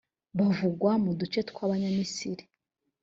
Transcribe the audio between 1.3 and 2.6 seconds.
twa abanyamisiri